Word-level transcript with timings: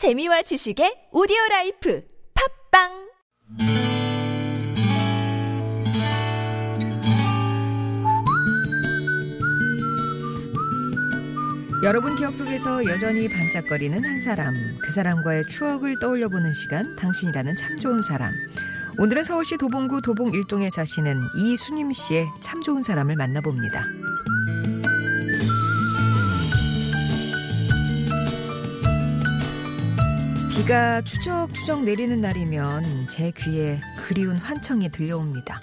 재미와 0.00 0.40
지식의 0.40 1.12
오디오 1.12 1.36
life 1.50 2.02
팟빵 2.72 2.88
여러분 11.82 12.16
기억 12.16 12.34
속에서 12.34 12.82
여전히 12.86 13.28
반짝거리는 13.28 14.02
한 14.02 14.20
사람, 14.22 14.54
그 14.82 14.90
사람과의 14.90 15.44
추억을 15.50 15.98
떠올려 16.00 16.30
보는 16.30 16.54
시간, 16.54 16.96
당신이라는 16.96 17.56
참 17.56 17.78
좋은 17.78 18.00
사람. 18.00 18.32
오늘은 18.96 19.22
서울시 19.22 19.58
도봉구 19.58 20.00
도봉 20.00 20.32
일동에 20.32 20.70
사시는 20.70 21.24
이수님 21.36 21.92
씨의 21.92 22.26
참 22.40 22.62
좋은 22.62 22.82
사람을 22.82 23.16
만나봅니다. 23.16 23.84
비가 30.70 31.02
추적추적 31.02 31.82
내리는 31.82 32.20
날이면 32.20 33.08
제 33.08 33.32
귀에 33.36 33.80
그리운 33.96 34.36
환청이 34.36 34.92
들려옵니다. 34.92 35.60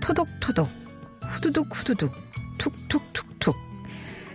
토독토독, 0.00 0.68
후두둑 1.20 1.68
후두둑, 1.70 2.12
툭툭툭툭. 2.58 3.54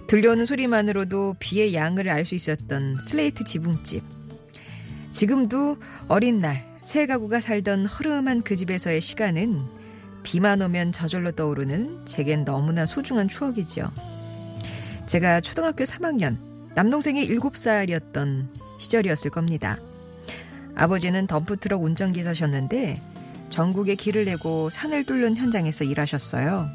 들려오는 0.08 0.46
소리만으로도 0.46 1.36
비의 1.40 1.74
양을 1.74 2.08
알 2.08 2.24
수 2.24 2.36
있었던 2.36 3.00
슬레이트 3.02 3.44
지붕집. 3.44 4.02
지금도 5.12 5.76
어린 6.08 6.40
날, 6.40 6.66
새 6.80 7.06
가구가 7.06 7.42
살던 7.42 7.86
허름한 7.86 8.44
그 8.44 8.56
집에서의 8.56 9.02
시간은 9.02 9.62
비만 10.24 10.62
오면 10.62 10.94
저절로 10.94 11.34
떠오르는 11.34 12.06
제겐 12.06 12.46
너무나 12.46 12.86
소중한 12.86 13.28
추억이죠. 13.28 13.92
제가 15.06 15.42
초등학교 15.42 15.84
3학년, 15.84 16.38
남동생이 16.76 17.28
7살이었던 17.28 18.69
시절이었을 18.80 19.30
겁니다. 19.30 19.78
아버지는 20.76 21.28
덤프트럭 21.28 21.84
운전기사셨는데 21.84 23.02
전국에 23.50 23.96
길을 23.96 24.26
내고 24.26 24.70
산을 24.70 25.06
뚫는 25.06 25.36
현장에서 25.36 25.84
일하셨어요. 25.84 26.70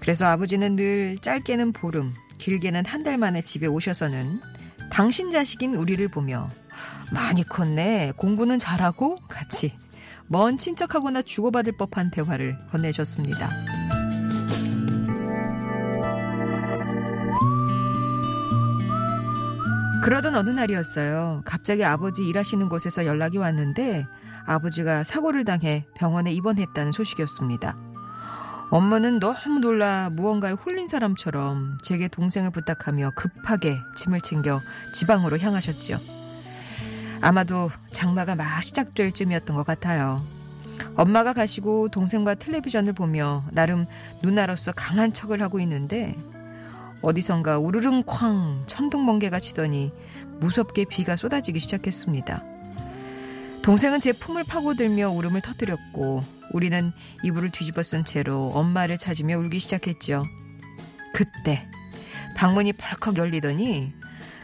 그래서 0.00 0.26
아버지는 0.26 0.76
늘 0.76 1.18
짧게는 1.20 1.72
보름, 1.72 2.14
길게는 2.38 2.84
한 2.86 3.02
달 3.02 3.18
만에 3.18 3.42
집에 3.42 3.66
오셔서는 3.66 4.40
당신 4.90 5.30
자식인 5.30 5.74
우리를 5.74 6.06
보며 6.08 6.48
많이 7.12 7.42
컸네, 7.42 8.12
공부는 8.16 8.58
잘하고 8.58 9.16
같이 9.28 9.72
먼 10.26 10.56
친척하거나 10.58 11.22
주고받을 11.22 11.76
법한 11.76 12.10
대화를 12.10 12.56
건네셨습니다. 12.70 13.77
그러던 20.08 20.36
어느 20.36 20.48
날이었어요. 20.48 21.42
갑자기 21.44 21.84
아버지 21.84 22.24
일하시는 22.24 22.70
곳에서 22.70 23.04
연락이 23.04 23.36
왔는데 23.36 24.06
아버지가 24.46 25.04
사고를 25.04 25.44
당해 25.44 25.84
병원에 25.94 26.32
입원했다는 26.32 26.92
소식이었습니다. 26.92 27.76
엄마는 28.70 29.18
너무 29.18 29.58
놀라 29.60 30.08
무언가에 30.08 30.52
홀린 30.52 30.88
사람처럼 30.88 31.76
제게 31.82 32.08
동생을 32.08 32.52
부탁하며 32.52 33.12
급하게 33.16 33.80
짐을 33.96 34.22
챙겨 34.22 34.62
지방으로 34.94 35.36
향하셨죠. 35.36 35.98
아마도 37.20 37.70
장마가 37.90 38.34
막 38.34 38.62
시작될 38.62 39.12
쯤이었던 39.12 39.54
것 39.56 39.66
같아요. 39.66 40.24
엄마가 40.96 41.34
가시고 41.34 41.90
동생과 41.90 42.36
텔레비전을 42.36 42.94
보며 42.94 43.44
나름 43.50 43.84
누나로서 44.22 44.72
강한 44.72 45.12
척을 45.12 45.42
하고 45.42 45.60
있는데 45.60 46.16
어디선가 47.02 47.58
우르릉 47.58 48.02
쾅 48.04 48.62
천둥 48.66 49.06
번개가 49.06 49.38
치더니 49.38 49.92
무섭게 50.40 50.84
비가 50.84 51.16
쏟아지기 51.16 51.58
시작했습니다. 51.60 52.44
동생은 53.62 54.00
제 54.00 54.12
품을 54.12 54.44
파고들며 54.44 55.10
울음을 55.10 55.40
터뜨렸고 55.40 56.22
우리는 56.52 56.92
이불을 57.22 57.50
뒤집어 57.50 57.82
쓴 57.82 58.04
채로 58.04 58.50
엄마를 58.54 58.98
찾으며 58.98 59.36
울기 59.38 59.58
시작했죠. 59.58 60.24
그때 61.12 61.68
방문이 62.36 62.72
벌컥 62.74 63.16
열리더니 63.16 63.92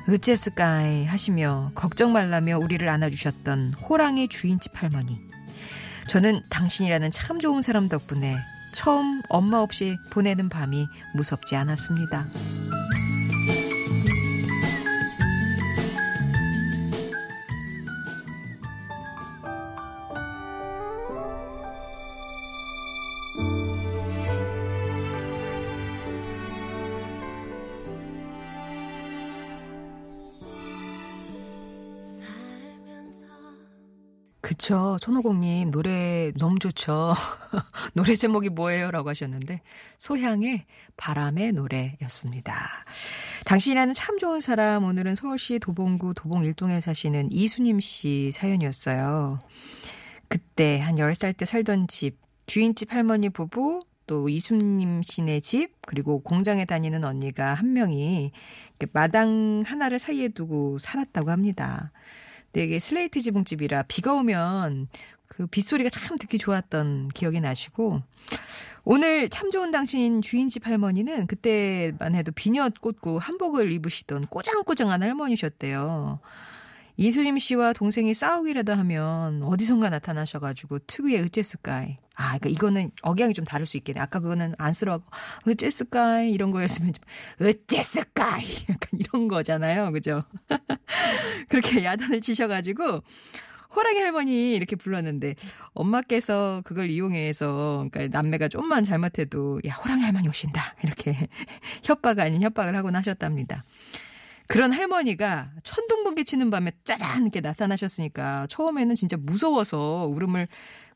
으째스까이 0.09 1.07
하시며 1.07 1.71
걱정 1.75 2.13
말라며 2.13 2.59
우리를 2.59 2.87
안아주셨던 2.87 3.75
호랑이 3.75 4.29
주인집 4.29 4.73
할머니. 4.75 5.21
저는 6.09 6.43
당신이라는 6.51 7.11
참 7.11 7.39
좋은 7.39 7.63
사람 7.63 7.89
덕분에 7.89 8.37
처음 8.75 9.23
엄마 9.29 9.61
없이 9.61 9.99
보내는 10.11 10.49
밤이 10.49 10.89
무섭지 11.15 11.55
않았습니다. 11.55 12.27
그쵸. 34.45 34.99
손오공님, 35.01 35.71
노래 35.71 36.31
너무 36.39 36.59
좋죠. 36.59 37.15
노래 37.95 38.15
제목이 38.15 38.51
뭐예요? 38.51 38.91
라고 38.91 39.09
하셨는데, 39.09 39.63
소향의 39.97 40.67
바람의 40.99 41.53
노래였습니다. 41.53 42.85
당신이라는 43.47 43.95
참 43.95 44.19
좋은 44.19 44.41
사람, 44.41 44.85
오늘은 44.85 45.15
서울시 45.15 45.59
도봉구 45.59 46.13
도봉 46.13 46.45
일동에 46.45 46.83
사시는 46.83 47.33
이수님 47.33 47.81
씨 47.81 48.33
사연이었어요. 48.35 49.39
그때 50.29 50.79
한 50.79 50.97
10살 50.97 51.35
때 51.39 51.47
살던 51.47 51.89
집, 51.89 52.19
주인집 52.45 52.93
할머니 52.93 53.31
부부, 53.31 53.87
또 54.07 54.29
이수님 54.29 55.01
씨네 55.03 55.41
집, 55.41 55.71
그리고 55.87 56.23
공장에 56.23 56.67
다니는 56.67 57.03
언니가 57.07 57.55
한 57.55 57.73
명이 57.73 58.31
마당 58.93 59.63
하나를 59.65 59.99
사이에 59.99 60.29
두고 60.29 60.79
살았다고 60.81 61.31
합니다. 61.31 61.93
근데 62.55 62.67
이게 62.67 62.79
슬레이트 62.79 63.21
지붕집이라 63.21 63.83
비가 63.89 64.13
오면 64.15 64.87
그 65.27 65.49
빗소리가 65.49 65.91
참 65.91 66.17
듣기 66.17 66.39
좋았던 66.39 67.09
기억이 67.09 67.41
나시고 67.41 68.01
오늘 68.85 69.29
참 69.29 69.51
좋은 69.51 69.73
당신 69.73 70.23
주인집 70.23 70.65
할머니는 70.65 71.27
그때만 71.27 72.15
해도 72.15 72.31
비녀 72.31 72.69
꽂고 72.81 73.19
한복을 73.19 73.73
입으시던 73.73 74.27
꼬장꼬장한 74.29 75.03
할머니셨대요. 75.03 76.21
이수림 76.97 77.39
씨와 77.39 77.73
동생이 77.73 78.15
싸우기라도 78.15 78.73
하면 78.75 79.43
어디선가 79.43 79.91
나타나셔가지고 79.91 80.81
특유의 80.87 81.23
으째스까이. 81.23 81.97
아, 82.15 82.39
그러니까 82.39 82.49
이거는 82.51 82.93
억양이 83.03 83.35
좀 83.35 83.45
다를 83.45 83.67
수 83.67 83.77
있겠네. 83.77 84.01
아까 84.01 84.21
그거는 84.21 84.55
안쓰러워. 84.59 85.03
으째스까이 85.49 86.31
이런 86.31 86.53
거였으면 86.53 86.93
좀 86.93 87.05
으째스까이 87.45 88.45
약간 88.71 88.91
이런 88.99 89.27
거잖아요. 89.27 89.91
그죠? 89.91 90.23
그렇게 91.49 91.85
야단을 91.85 92.21
치셔가지고 92.21 93.03
호랑이 93.75 93.99
할머니 93.99 94.55
이렇게 94.55 94.77
불렀는데 94.77 95.35
엄마께서 95.73 96.63
그걸 96.65 96.91
이용해서 96.91 97.89
그러니까 97.91 98.17
남매가 98.17 98.47
좀만 98.47 98.85
잘못해도 98.85 99.61
야 99.67 99.75
호랑이 99.75 100.03
할머니 100.03 100.29
오신다 100.29 100.77
이렇게 100.85 101.29
협박 101.83 102.21
아닌 102.21 102.41
협박을 102.43 102.77
하곤 102.77 102.95
하셨답니다. 102.95 103.65
그런 104.47 104.73
할머니가 104.73 105.51
천둥번개 105.63 106.25
치는 106.25 106.51
밤에 106.51 106.73
짜잔 106.85 107.23
이렇게 107.23 107.41
나타나셨으니까 107.41 108.47
처음에는 108.49 108.95
진짜 108.95 109.17
무서워서 109.17 110.09
울음을 110.11 110.49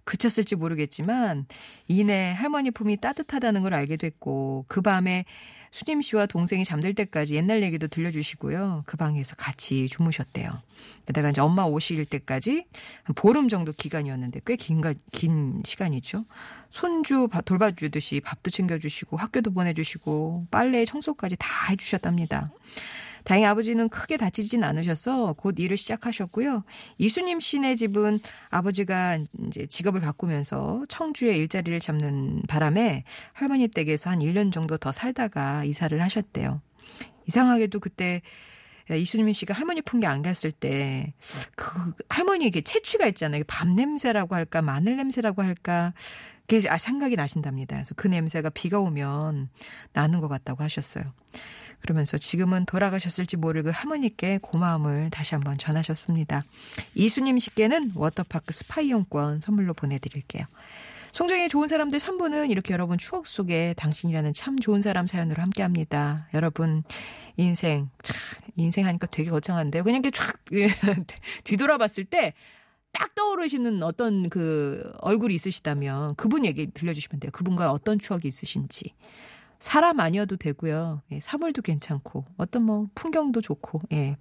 그쳤을지 0.09 0.56
모르겠지만 0.56 1.47
이내 1.86 2.32
할머니 2.32 2.70
품이 2.70 2.97
따뜻하다는 2.97 3.62
걸 3.62 3.75
알게 3.75 3.98
됐고 3.98 4.64
그 4.66 4.81
밤에 4.81 5.26
수님 5.70 6.00
씨와 6.00 6.25
동생이 6.25 6.64
잠들 6.64 6.94
때까지 6.94 7.34
옛날 7.34 7.62
얘기도 7.62 7.88
들려주시고요. 7.88 8.84
그 8.86 8.97
방에서 8.97 9.36
같이 9.36 9.86
주무셨대요. 9.86 10.62
게다가 11.04 11.28
이제 11.28 11.42
엄마 11.42 11.65
오실 11.65 12.06
때까지 12.06 12.65
한 13.03 13.15
보름 13.15 13.48
정도 13.48 13.72
기간이었는데 13.72 14.41
꽤 14.47 14.56
긴, 14.56 14.83
긴 15.12 15.62
시간이죠. 15.62 16.24
손주 16.71 17.28
돌봐주듯이 17.44 18.21
밥도 18.21 18.51
챙겨주시고 18.51 19.18
학교도 19.18 19.51
보내주시고 19.53 20.47
빨래 20.51 20.86
청소까지 20.86 21.36
다 21.39 21.48
해주셨답니다. 21.71 22.51
다행히 23.28 23.45
아버지는 23.45 23.91
크게 23.91 24.16
다치진 24.16 24.65
않으셔서 24.65 25.34
곧 25.34 25.57
일을 25.59 25.77
시작하셨고요. 25.77 26.65
이수님 26.97 27.41
씨네 27.41 27.75
집은 27.75 28.21
아버지가 28.48 29.19
이제 29.47 29.66
직업을 29.66 30.01
바꾸면서 30.01 30.86
청주에 30.89 31.36
일자리를 31.36 31.78
잡는 31.78 32.41
바람에 32.48 33.04
할머니 33.34 33.69
댁에서 33.69 34.09
한 34.09 34.21
1년 34.21 34.51
정도 34.51 34.78
더 34.78 34.92
살다가 34.92 35.63
이사를 35.65 36.03
하셨대요. 36.03 36.63
이상하게도 37.27 37.80
그때 37.80 38.22
이수님 38.91 39.30
씨가 39.34 39.53
할머니 39.53 39.83
품에 39.83 40.07
안겼을 40.07 40.51
때, 40.51 41.13
그, 41.54 41.92
할머니의 42.09 42.63
체취가 42.63 43.07
있잖아요. 43.09 43.42
밥 43.47 43.69
냄새라고 43.69 44.36
할까, 44.36 44.63
마늘 44.63 44.97
냄새라고 44.97 45.42
할까. 45.42 45.92
그게 46.48 46.66
아, 46.71 46.78
생각이 46.78 47.15
나신답니다. 47.15 47.77
그래서 47.77 47.95
그 47.95 48.09
냄새가 48.09 48.48
비가 48.50 48.80
오면 48.80 49.50
나는 49.92 50.21
것 50.21 50.28
같다고 50.28 50.65
하셨어요. 50.65 51.04
그러면서 51.80 52.16
지금은 52.16 52.65
돌아가셨을지 52.65 53.36
모를 53.36 53.62
그 53.62 53.71
할머니께 53.71 54.39
고마움을 54.39 55.10
다시 55.10 55.34
한번 55.34 55.56
전하셨습니다. 55.59 56.42
이수님 56.95 57.39
씨께는 57.39 57.92
워터파크 57.95 58.53
스파 58.53 58.80
이용권 58.80 59.42
선물로 59.42 59.74
보내드릴게요. 59.74 60.45
송정의 61.12 61.50
좋은 61.50 61.68
사람들 61.68 61.98
3부는 61.98 62.51
이렇게 62.51 62.72
여러분 62.72 62.97
추억 62.97 63.27
속에 63.27 63.74
당신이라는 63.77 64.33
참 64.33 64.59
좋은 64.59 64.83
사람 64.83 65.06
사연으로 65.06 65.42
함께 65.42 65.62
합니다. 65.62 66.28
여러분, 66.34 66.83
인생, 67.36 67.91
참, 68.03 68.16
인생 68.56 68.86
하니까 68.86 69.06
되게 69.06 69.30
거창한데요. 69.30 69.84
그냥 69.84 70.01
이렇게 70.03 70.10
쫙, 70.10 70.36
예, 70.53 70.68
뒤돌아봤을 71.44 72.04
때 72.04 72.34
딱 72.98 73.15
떠오르시는 73.15 73.84
어떤 73.84 74.28
그 74.28 74.92
얼굴이 75.00 75.33
있으시다면 75.34 76.16
그분 76.16 76.45
얘기 76.45 76.66
들려주시면 76.66 77.21
돼요. 77.21 77.30
그분과 77.33 77.71
어떤 77.71 77.98
추억이 77.98 78.22
있으신지. 78.24 78.92
사람 79.60 80.00
아니어도 80.00 80.36
되고요. 80.36 81.03
예, 81.12 81.21
사물도 81.21 81.62
괜찮고 81.62 82.24
어떤 82.36 82.62
뭐 82.62 82.89
풍경도 82.97 83.41
좋고 83.41 83.83
예. 83.92 84.16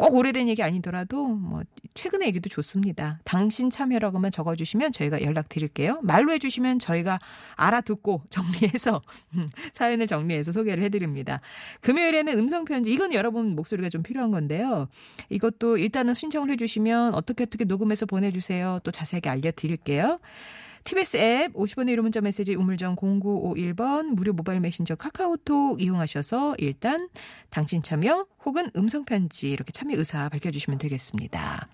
꼭 0.00 0.14
오래된 0.14 0.48
얘기 0.48 0.62
아니더라도 0.62 1.26
뭐 1.26 1.62
최근의 1.92 2.28
얘기도 2.28 2.48
좋습니다. 2.48 3.20
당신 3.24 3.68
참여라고만 3.68 4.30
적어주시면 4.30 4.92
저희가 4.92 5.22
연락 5.22 5.50
드릴게요. 5.50 6.00
말로 6.02 6.32
해주시면 6.32 6.78
저희가 6.78 7.18
알아듣고 7.56 8.22
정리해서 8.30 9.02
사연을 9.74 10.06
정리해서 10.06 10.52
소개를 10.52 10.82
해드립니다. 10.84 11.40
금요일에는 11.82 12.38
음성 12.38 12.64
편지 12.64 12.90
이건 12.92 13.12
여러분 13.12 13.54
목소리가 13.54 13.90
좀 13.90 14.02
필요한 14.02 14.30
건데요. 14.30 14.88
이것도 15.28 15.76
일단은 15.76 16.14
신청을 16.14 16.50
해주시면 16.52 17.14
어떻게 17.14 17.44
어떻게 17.44 17.64
녹음해서 17.64 18.06
보내주세요. 18.06 18.80
또 18.82 18.90
자세하게 18.90 19.28
알려드릴게요. 19.28 20.16
TBS 20.84 21.16
앱 21.16 21.52
50원의 21.52 21.96
1호 21.96 22.00
문자 22.00 22.20
메시지 22.20 22.54
우물정 22.54 22.96
0951번 22.96 24.14
무료 24.14 24.32
모바일 24.32 24.60
메신저 24.60 24.94
카카오톡 24.96 25.80
이용하셔서 25.80 26.54
일단 26.58 27.08
당신 27.50 27.82
참여 27.82 28.26
혹은 28.44 28.70
음성편지 28.74 29.50
이렇게 29.50 29.72
참여 29.72 29.96
의사 29.96 30.28
밝혀주시면 30.28 30.78
되겠습니다. 30.78 31.68